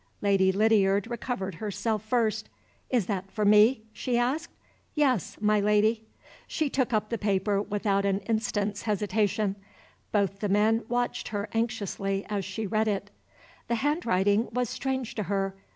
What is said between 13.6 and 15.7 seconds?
The handwriting was strange to her.